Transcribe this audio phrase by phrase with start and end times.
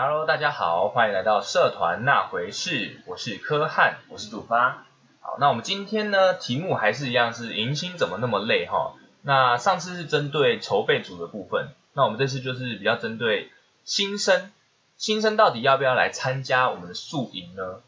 [0.00, 4.86] Hello，大家好，欢迎来到社团那回事，我是柯汉，我是杜发。
[5.18, 8.94] 好，那我们今天呢，题目还是一样是迎新怎么那么累哈？
[9.22, 13.50] 那上次是针对筹备组的部分，那我们这次就是比较针对
[13.82, 14.52] 新生，
[14.96, 17.80] 新生到底要不要来参加我们的宿营呢？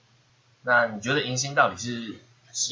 [0.64, 2.16] 那你觉得迎新到底是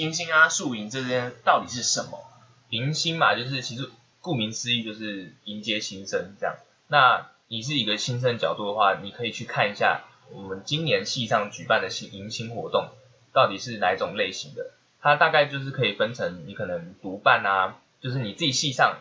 [0.03, 2.25] 迎新啊、宿营这边到底是什么？
[2.71, 3.89] 迎新嘛，就是其实
[4.21, 6.57] 顾名思义就是迎接新生这样。
[6.89, 12.91] 那你是一个新生角度的话，你可以去看一下我们今年系上举办的新迎新活动
[13.33, 14.73] 到底是哪种类型的。
[15.01, 18.99] 它大概就是可以分成你可能独办啊，就是你自己系上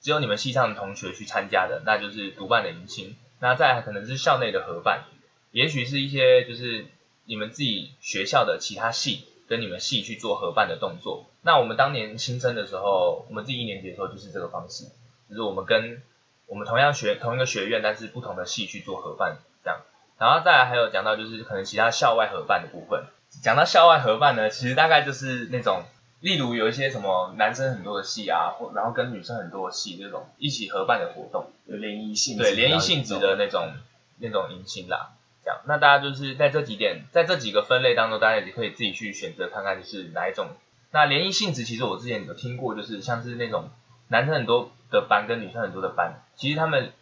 [0.00, 3.16] 只有你们系上的同学去参加的，那就是独办的迎新。
[3.40, 5.04] 那再可能是校内的合办，
[5.52, 6.86] 也许是一些就是
[7.24, 11.30] 你们自己学校的其他系跟你们系去做合办的动作。
[11.42, 14.84] 那我们当年新生的时候，我们自己一年级的时候就是这个方式，
[15.28, 16.02] 就是我们跟
[16.48, 19.80] 我们同样学同一个学院，但是不同的系去做合办这样，
[20.18, 23.04] 然后再来还有讲到就是可能其他校外合办的部分。
[23.42, 25.84] 讲到校外合办呢，其实大概就是那种，
[26.20, 33.70] 例如有一些什么男生很多的系啊，或然后跟女生很多的系这种一起合办的活动，有联谊性对联谊性质的那种
[34.18, 35.10] 那种迎新啦。
[35.44, 40.48] 这样，那大家就是在这几点，在这几个分类当中，大家也可以自己去选择看看，就是哪一种。
[40.90, 43.68] 那联谊性质其实我之前有听过，就是像是那种
[44.08, 46.20] 男生很多的班跟女生很多的班。
[46.36, 46.92] 其实他们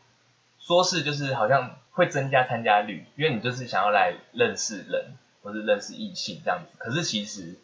[0.59, 6.77] 说是就是好像会增加参加率，因为你就是想要来认识人或是认识异性这样子。
[6.79, 7.57] 可是其实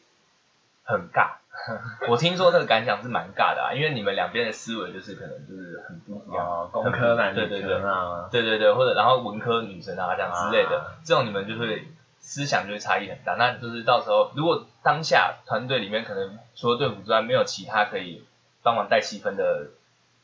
[0.84, 1.36] 很尬，
[2.08, 13.34] 我听说这个感想是蛮尬的啊，因为你们两边的思维就是可能就是很不一样，工科男对对对啊，对对对，或者然后文科女生啊这样之类的，这种你们就会思想就会差异很大。
[13.34, 18.24] 那就是到时候如果当下团队里面可能除了队伍之外没有其他可以
[18.62, 19.70] 帮忙带气氛的。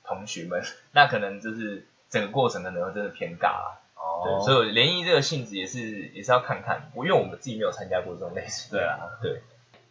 [0.08, 3.78] 同学们， 那可能就是整个过程可能真的偏尬啊。
[3.94, 4.24] 哦。
[4.24, 6.90] 对，所以联谊这个性质也是也是要看看。
[6.94, 8.70] 我因为我们自己没有参加过这种类似。
[8.70, 8.98] 对啊。
[9.22, 9.42] 对。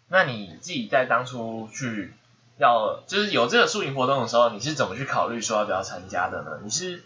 [0.09, 2.13] 那你自己在当初去
[2.57, 6.59] 要就是有这个宿营活动的时候，你是怎么去考虑说要不要参加的呢？
[6.63, 7.03] 你是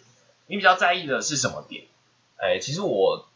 [0.47, 1.85] 你比较在意的是什么点？
[2.37, 3.27] 哎，其实我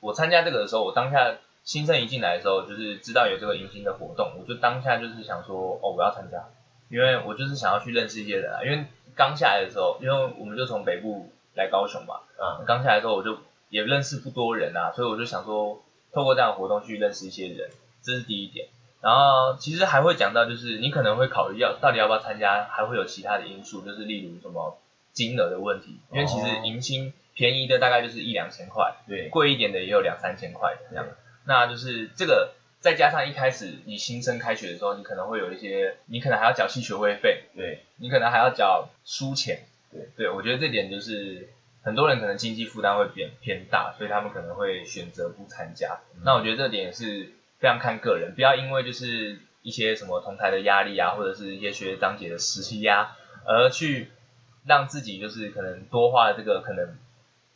[0.00, 6.48] 我参加这个的时候，我当下新生一进来的时候，就是知道有这个迎新的活动，我就当下就是想说，哦，我要参加，
[6.88, 8.86] 因为我就是想要去认识一些人啊，因为。
[9.18, 13.36] 刚下来的时候，因为我们就从北部来高雄嘛，嗯，刚下来的时候我就
[13.68, 17.68] 也认识不多人啊，所以我就想说，透过这样的活动去认识一些人，
[18.00, 18.68] 这是第一点。
[19.00, 24.78] 然后其实还会讲到，就是你可能会考虑要到底要不要参加，还会有其他的因素，就是例如什么
[25.12, 31.04] 金额的问题，因为其实迎新便宜的大概就是一两千块，对，贵一点的也有两三千块这样，
[31.44, 32.52] 那就是这个。
[32.80, 41.48] 再加上一开始你新生开学的时候，你可能会有一些，你可能还要缴系学会费，对你可能还要缴书钱，对对，我觉得这点就是
[41.82, 45.98] 很多人可能经济负担会偏偏大，所以他们可能会选择不参加。
[46.22, 54.10] 那我觉得这点也是非常看个人，不要因为就是一些什么同台的压力啊，或者是一些学长姐的施压，而去
[54.64, 56.96] 让自己就是可能多花了这个可能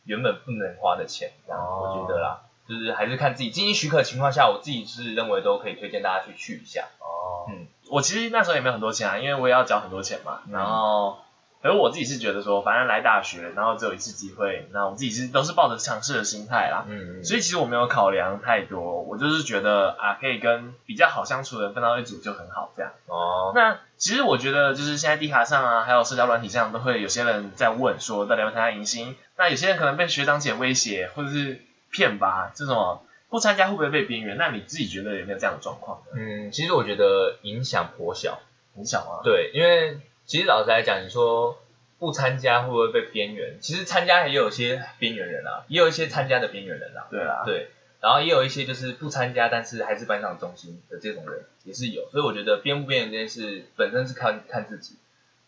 [0.04, 2.41] 原本不能花的钱，我觉得啦。
[2.68, 6.86] 就是还是看自己经济许可的情况下，我自己是认为都可以推荐大家去去一下。
[7.00, 10.40] 哦，嗯，我其实那时候也没有很多钱啊，因为我也要交很多钱嘛。
[10.50, 11.18] 然后，
[11.60, 16.84] 而我自己是觉得说，反正来大学，然后只有一次机会，那我自己是都是抱着尝试的心态啦。
[16.88, 17.24] 嗯嗯。
[17.24, 22.92] 所以其实我没有考量太多，我就是觉得啊，可以跟比较好相处的人分到一组就很好这样。
[23.06, 23.52] 哦。
[23.56, 29.16] 那其实我觉得就是现在地卡上啊，还有社交软体上都会有些人在问说，到底要参加迎新？
[29.36, 31.60] 那有些人可能被学长姐威胁，或者是。
[31.92, 34.36] 骗吧，这种不参加会不会被边缘？
[34.36, 36.02] 那你自己觉得有没有这样的状况？
[36.16, 38.40] 嗯，其实我觉得影响颇小，
[38.74, 39.20] 很小啊。
[39.22, 41.62] 对，因为其实老实来讲，你说
[41.98, 43.58] 不参加会不会被边缘？
[43.60, 47.06] 其实参加也有些边缘人啊，也有一些参加的边缘人啊。
[47.10, 47.68] 对啊，对，
[48.00, 52.08] 然后也有一些就是不参加，但是还是班上中心的这种人也是有。
[52.10, 54.96] 所以我觉得边不边缘这件事本身是看看自己，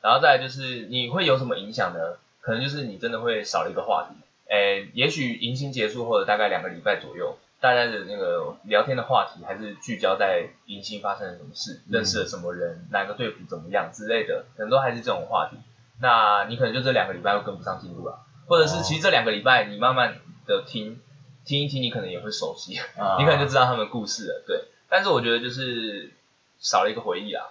[0.03, 2.19] 然后再来就是你会有什么影响呢？
[2.41, 4.15] 可能就是你真的会少了一个话题。
[4.49, 15.57] 诶，也许迎新结束后的大概两个礼拜左右，大家的那个聊天的话题还是聚焦在迎新发生了什么事，认识了什么人，哪个队服怎么样之类的，可能都还是这种话题。
[16.01, 20.17] 那你可能就这两个礼拜又跟不上进度了，或者是其实这两个礼拜你慢慢
[20.47, 21.01] 的听
[21.45, 22.73] 听一听，你可能也会熟悉，
[23.19, 24.45] 你可能就知道他们故事了。
[24.47, 26.13] 对，但是我觉得就是
[26.59, 27.47] 少了一个回忆啊，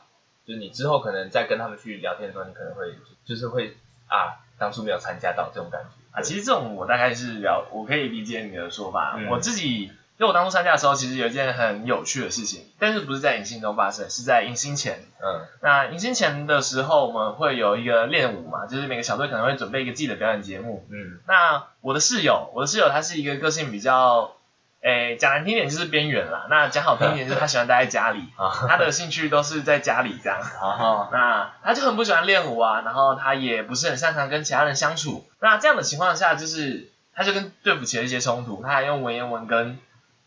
[0.46, 2.94] 就是你之后可能再跟他们去聊天的时候，你可能会
[3.26, 6.03] 就是会啊，当初没有参加到这种感觉。
[6.14, 9.18] 啊，其实这种我大概是了，我可以理解你的说法。
[9.30, 15.00] 我自己因为我当初参加的时候，其实有一件很有趣的事情，但是不是在迎新中发生，是在迎新前。
[15.20, 20.86] 嗯，那迎新前的时候，我们会有一个练舞嘛，就是每个小队可能会准备一个自己的表演节目。
[20.92, 24.36] 嗯，那我的室友，我的室友他是一个个性比较，
[24.84, 26.48] 诶，讲难听点就是边缘啦。
[26.50, 28.28] 那讲好听点就是他喜欢待在家里，
[28.68, 30.40] 他的兴趣都是在家里这样。
[30.62, 35.26] 哦，那他就很不喜欢练舞啊，然后他也不是很擅长跟其他人相处。
[35.40, 39.80] 那这样的情况下，就是他就跟队服起了一些冲突，他还用文言文跟。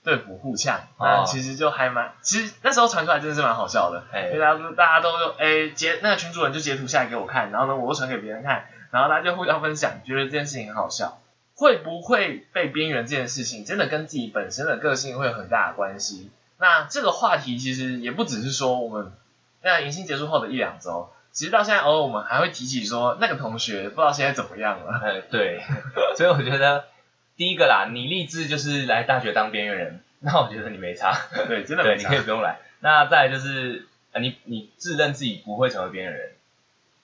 [0.06, 11.18] 对付互呛，那其实就还蛮，其实那时候传出来真的是蛮好笑的，因为大家大家都用诶截那个群主人就截图下来给我看，然后呢我又传给别人看，然后大家就互相分享，觉得这件事情很好笑。
[11.56, 16.30] 会不会被边缘这件事情，真的跟自己本身的个性会有很大的关系？
[16.58, 19.10] 那这个话题其实也不只是说我们
[19.62, 25.00] 那迎新结束后的一两周，其实到现在偶尔我们还会提起说那个同学不知道现在怎么样了。
[25.02, 25.60] 哎， 对，
[26.16, 26.84] 所以我觉得。
[27.38, 31.14] 第一个啦，你立志就是来大学当边缘人，那我觉得你没差，
[31.46, 32.60] 对，真的 对，你可以不用来。
[32.80, 33.86] 那再就是，
[34.18, 36.30] 你你自认自己不会成为边缘人，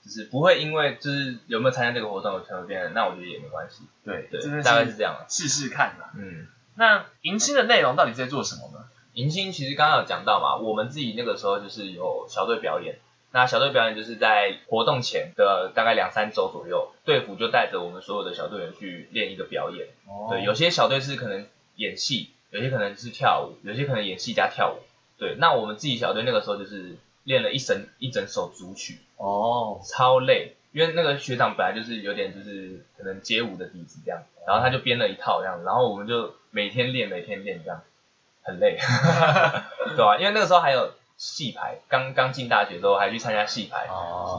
[0.05, 3.85] 就是不会因为就是有没有参加这个活动有成为别人，那我觉得也没关系。
[4.05, 6.07] 对对，大概是这样，试试看嘛。
[6.17, 6.47] 嗯，
[6.77, 8.85] 那迎新的内容到底在做什么呢？
[9.15, 12.99] 迎新其实刚刚有讲到嘛，我们自己那个时候就是有小队表演。
[13.35, 19.89] 那小队表演就是在活动前的大概两三周左右，队服就带着我们所有的小队员去练一个表演。
[20.07, 20.29] 哦。
[20.31, 21.47] 对，有些小队是可能
[21.77, 24.83] 演戏，有些可能是跳舞，有些可能演戏加跳舞。
[25.17, 28.99] 对，那我们自己小队那个时候就是练了一整一整首组曲。
[29.17, 29.81] 哦。
[29.85, 37.83] 超累，因为那个学长本来就是有点就是可能街舞的底子这样，然后他就编了一套这样，然后我们就每天练每天练这样，
[38.43, 38.77] 很累。
[39.97, 40.93] 对啊，因为那个时候还有。
[41.19, 43.87] 戏排刚刚进大学之后还去参加戏排，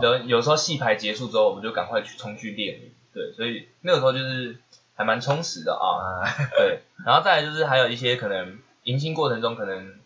[0.01, 2.77] 有有时候戏排结束之后我们就赶快去冲去练，
[3.13, 4.57] 对，所以那个时候就是
[4.93, 6.27] 还蛮充实的啊，
[6.57, 9.97] 对，然后再来就是还有一些可能迎新过程中可能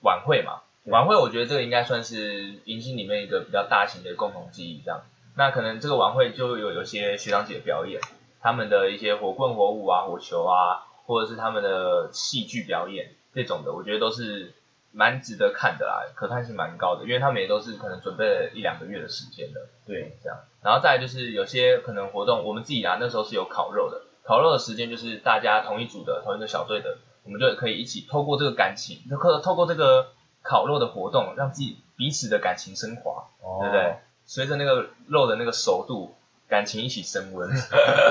[0.00, 5.02] 晚会嘛，晚会我觉得这个应该算是迎新里面一个比较大型的共同记忆这样，
[5.36, 8.00] 那可能这个晚会就有有些学长姐表演，
[8.40, 14.52] 他们的一些火棍火舞啊火球啊，或者是他们的戏剧表演这种的，我觉得都是。
[14.96, 20.38] 蛮值得看的啦，可看性蛮高的，因为他们也都是可能准备了一两个月的时间的，对，这样。
[20.62, 30.12] 然后再就是有些可能活动，我们自己啊那时候是有烤肉的，烤肉的时间就是大家同一组的同一个小队的，我们就可以一起透过这个感情，透透过这个
[30.44, 33.26] 烤肉的活动，让自己彼此的感情升华，
[33.60, 33.96] 对不对？
[34.24, 36.14] 随着那个肉的那个熟度，
[36.48, 37.50] 感情一起升温，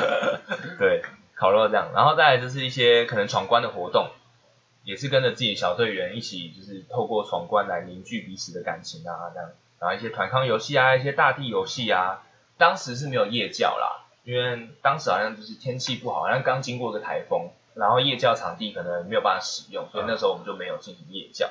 [0.78, 1.02] 对，
[1.36, 1.92] 烤肉这样。
[1.94, 4.10] 然后再来就是一些可能闯关的活动。
[4.86, 9.50] 也是跟着自己小队员一起，就是透过闯关来凝聚彼此的感情啊，这样。
[9.80, 12.22] 然后一些团康游戏啊，一些大地游戏啊。
[12.58, 21.50] 当时是没有夜教啦，因为当时好像就是天气不好，好像刚经过个台风，然后夜教场地可能没有办法使用，所以那时候我们就没有进行夜教。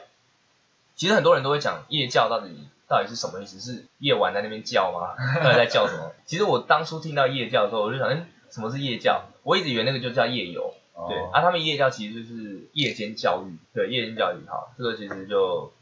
[1.02, 3.58] 其实很多人都会讲夜教到底到底是什么意思？
[3.58, 5.16] 是夜晚在那边叫吗？
[5.42, 6.12] 到底在叫什么？
[6.24, 9.24] 其实我当初听到夜教的时候，我就想，嗯，什么是夜教？
[9.42, 10.72] 我一直以为那个就叫夜游。
[11.08, 15.72] 对啊，他们夜教其实就是夜间教育，对夜间教育哈，这个其实就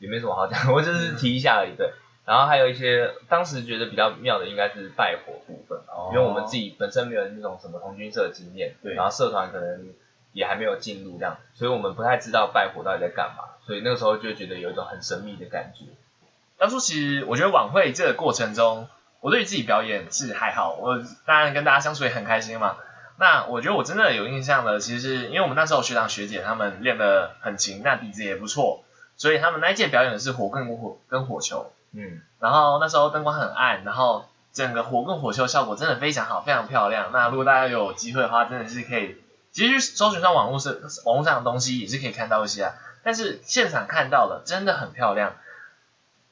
[0.00, 1.74] 也没什么好讲，我就是提一下而已。
[1.74, 1.90] 对，
[2.26, 5.80] 然后还有一些当时觉得比较妙的，应该是拜火部分，
[6.12, 9.94] 因为我们自己本身没有那种什么童军社的经验，对，然后社团可能
[10.38, 15.84] 也还没有进入这样，所以我们不太知道拜火到底在干嘛，所以那个时候就觉得有一种很神秘的感觉。
[16.58, 18.88] 当初其实我觉得晚会这个过程中，
[19.20, 22.76] 我对自己表演是还好，我当然跟大家相处也很开心嘛。
[23.18, 28.84] 那我觉得我真的有印象的，其实是因为我们那时候学长学姐他们练得很勤，那底子也不错，
[29.16, 37.10] 所以他们那一届表演的是火棍火跟火球，嗯，然后那时候灯光很暗，然后整个火棍火球效果真的非常好，非常漂亮。
[37.12, 39.16] 那如果大家有机会的话，真的是可以，
[39.52, 45.36] 其实搜寻上网络是网络上的东西也是可以看到一些啊，但是现场看到的真的很漂亮。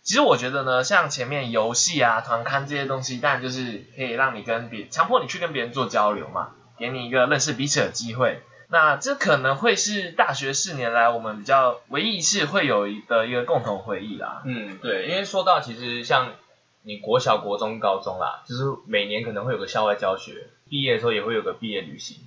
[0.02, 6.50] 其实我觉得呢，像前面游戏啊、团刊这些东西，当然就是可以让你跟别强迫你去跟别人做交流嘛。
[6.78, 14.42] 给你一个认识彼此的机会，那这可能会是大学四年来我们比较唯一一次会有一的一个共同回忆啦。
[14.44, 16.35] 嗯，对，因为说到其实像
[16.82, 22.18] 你国小、国中、高中啦，就是每年可能会有个校外教学，毕业的时候也会有个毕业旅行，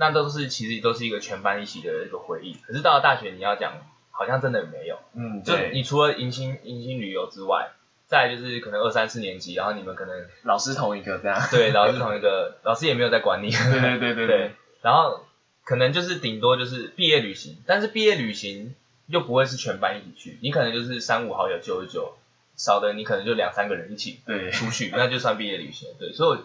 [0.00, 2.54] 那都是其实都是一个全班一起的一个回忆。
[2.66, 3.74] 可是到了大学，你要讲
[4.10, 4.98] 好像真的没有。
[5.14, 7.70] 嗯，就你除了迎新迎新旅游之外。
[8.10, 14.50] 再就是可能二三四年级，然后你们可能老师同一个这样，对，老师同一个，老师也没有在管你，对对对对对。
[14.82, 15.24] 然后
[15.62, 18.74] 可能就是顶多就是毕业旅行，但是毕业旅行
[19.06, 22.14] 又不会是全班一起去，你可能就是三五好友揪一揪，
[22.56, 25.90] 少的你可能就两三个人一起对出去，那就算毕业旅行。
[26.00, 26.40] 对，所以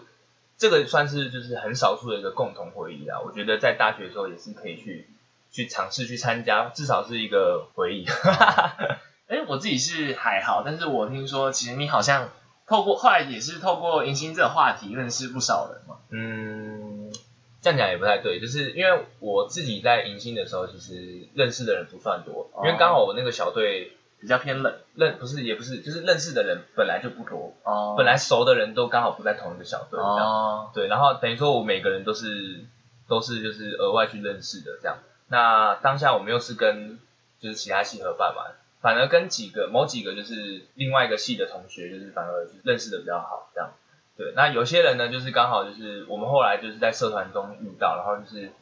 [0.58, 3.20] 这个算是就是很少数的一个共同回忆啦。
[3.24, 5.08] 我觉得在大学的时候也是可以去
[5.50, 8.06] 去尝试去参加，至少是一个回忆。
[9.28, 12.30] 哎，我自己是还好，但是我听说其实你好像
[12.66, 15.96] 透过后来也是透过迎新这个话题认识不少人嘛。
[16.10, 17.12] 嗯，
[17.60, 32.64] 这样讲也不太对，就是因为我自己在迎新的时候，其实认识的人不算多，因为刚好我那个小队比较偏冷，认不是也不是，就是认识的人本来就不多，哦，本来熟的人都刚好不在同一个小队，哦，对，然后等于说我每个人都是
[33.06, 34.98] 都是就是额外去认识的这样。
[35.28, 36.98] 那当下我们又是跟
[37.38, 38.42] 就是其他系合办嘛。
[38.82, 43.70] 反而跟几个某几个就是另外一个系的同学，就是反而认识的比较好，这样。
[44.16, 48.52] 对，那有些人呢，就是刚好就是我们后来就是在社团中遇到，然后就是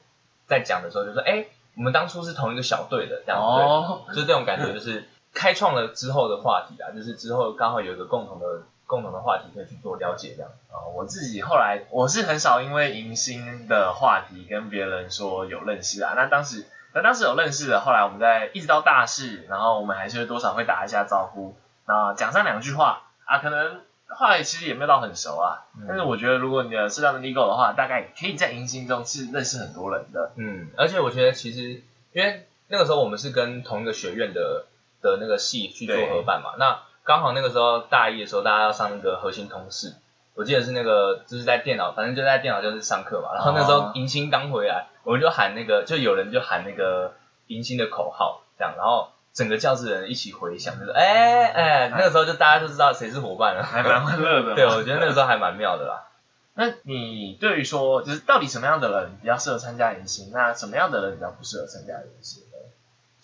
[0.46, 3.40] 在讲的时候就说，哎，我们当初是同一个小队的，这样。
[3.40, 4.06] 哦。
[4.14, 5.04] 就这种感觉，就是
[5.34, 10.50] 开创了之后的话题啊，就是之后刚好有一个共同的共同的话题可以去做了解，这样。
[10.70, 16.64] 啊，我自己后来我是很少因为迎新的话题跟别人说有认识啊，那当时。
[16.96, 21.56] 那当时有认识的，后来我们在一直到大四，然后我们还是多少会打一下招呼，
[21.88, 30.30] 那讲上两句话啊，可能后来其实也没有到很熟啊，但是我觉得如果你的社交能力够的话，大概可以在迎新中是认识很多人的。
[30.36, 34.66] 嗯，而且我觉得其实因为那个时候我们是跟同一个学院的
[35.04, 39.94] 的那个系去做合办嘛，那刚好那个时候大一的时候大家要上那个核心通识。
[40.36, 43.34] 我记得是那个，就是在电脑，反正就在电脑教室上课嘛。
[43.34, 47.14] 然后那时候迎新刚回来，我们就喊那个，就有人就喊那个
[47.46, 54.56] 迎新的口号，这样，然后整个教室人一起回想，就是哎哎，那个时候就大家就知道谁是伙伴了，还蛮欢乐的。
[54.58, 56.08] 对，我觉得那个时候还蛮妙的啦。
[56.54, 62.53] 那你对于说，就是到底什么样的人比较适合参加迎新，那什么样的人比较不适合参加迎新呢？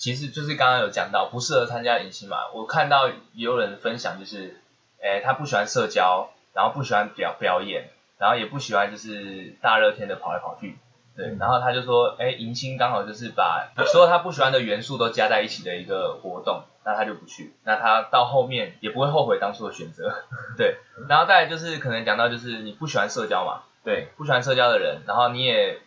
[0.00, 4.61] 其实就是刚刚有讲到不适合参加迎新嘛，我看到也有人分享，就是
[5.00, 6.30] 诶，他不喜欢社交。
[6.52, 10.76] 然后不喜欢表表演，然后也不喜欢就是大热天的跑来跑去，
[11.16, 11.37] 对。
[11.38, 17.54] 然后他就说，哎，迎新刚好就是把所有他不喜欢的元素都加在一起的一个活动，那他就不去。
[17.62, 20.12] 那他到后面也不会后悔当初的选择，
[20.59, 20.78] 对。
[21.09, 25.78] 然后再来就是可能讲到就是你不喜欢社交嘛，对，不喜欢社交的人，然后你也，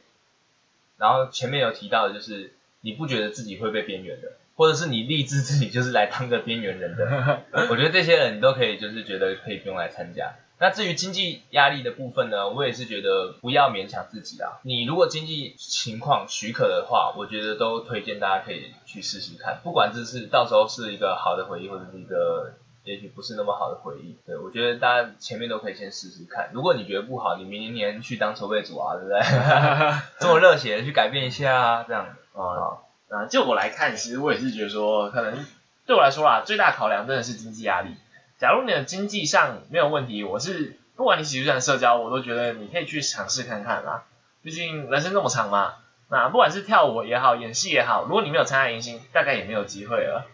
[0.98, 2.54] 然后前面有提到的就是
[2.84, 4.34] 你不觉得自己会被边缘的。
[4.56, 10.36] 或者是你立志自己就是来当个边缘人的，我觉得这些人你都可以就是觉得可以不用来参加。
[10.60, 14.62] 那至于经济压力的部分呢，我也是觉得不要勉强自己啊。
[14.62, 24.18] 你如果经济情况许可的话，我觉得都推荐大家可以去试试看，不管这是到时候是一个好的回忆，或者是一个也许不是那么好的回忆。
[24.26, 26.50] 对我觉得大家前面都可以先试试看。
[26.54, 29.20] 如果你觉得不好，你明年去当筹备组啊，对不对？
[30.20, 32.80] 这么热血去改变一下啊，这样啊。
[33.10, 35.46] 啊，就我来看，其实我也是觉得说，可能
[35.86, 37.96] 对我来说啦，最大考量真的是经济压力。
[38.40, 44.04] 假如你的经济上没有问题，我是不管你喜不喜欢社交，我都觉得你可以去尝试看看啦。
[44.42, 45.76] 毕竟人生那么长嘛，
[46.10, 50.26] 那不管是跳舞也好，演戏也好，如果你没有参加迎新，大概也没有机会了。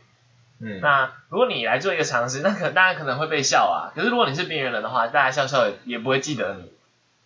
[0.61, 3.91] 嗯，那如果你来做一个尝试，那可大家可能会被笑啊。
[3.95, 6.71] 可是如果你是边缘人的话，大家笑笑也不会记得你。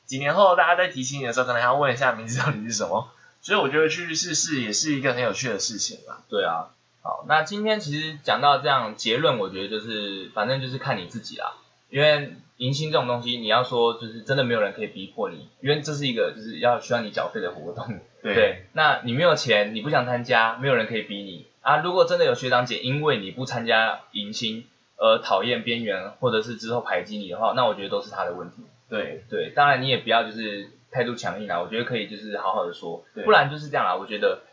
[0.06, 3.10] 几年后大家在提起你的时候，可能还要问一下名字到底是什么。
[3.42, 6.22] 所以我觉得去试试也是一个很有趣的事情啦。
[6.30, 6.70] 对啊，
[7.02, 11.54] 好，那今天其实讲到这样结论，我觉得就是反正就是看你自己啦。
[11.90, 18.00] 因为迎新这种东西，你要说就是真的没有人可以逼迫你，因为这是一个就是要需要你缴费的活动。
[18.22, 21.77] 对，那你没有钱，你不想参加，没有人可以逼你啊。
[21.77, 24.67] 如果真的有学长姐因为你不参加迎新
[24.98, 28.58] 而讨厌边缘，或者是之后排挤你的话，那我觉得都是他的问题。
[28.88, 30.70] 对对，当然你也不要就是。
[30.96, 33.96] 态度强硬啊，我觉得可以，就是好好的说，不然就是这样啦。
[33.96, 34.43] 我觉得，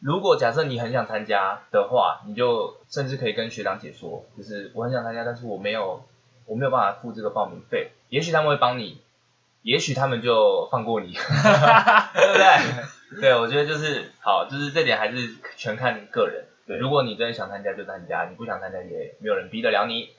[0.00, 6.02] 如果假设你很想参加的话，你就甚至可以跟学长姐说，就是我很想参加，但是我没有，
[6.46, 7.90] 我没有办法付这个报名费。
[8.08, 9.02] 也许他们会帮你，
[9.60, 11.12] 也许他们就放过你，
[12.14, 13.20] 对不对？
[13.20, 16.46] 对，我觉得就是好，就是这点还是全看个人。
[16.78, 20.10] 如果你真的想参加就参加，你不想参加也没有人逼得了你。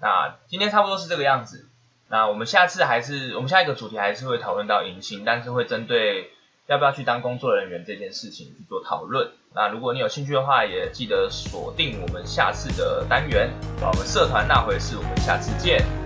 [0.00, 1.66] 那今天差不多是这个样子。
[2.08, 6.30] 那我们下次还是我们下一个主题还是会讨论到迎新，但是会针对
[6.66, 9.30] 要不要去当工作人员这件事情去做讨论。
[9.54, 13.50] 那如果你有兴趣的话，也记得锁定我们下次的单元。
[13.80, 15.99] 我们社团那回事，我们下次见。